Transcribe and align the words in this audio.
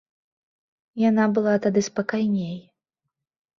Яна 1.09 1.27
была 1.37 1.53
тады 1.67 1.85
спакайней. 1.91 2.59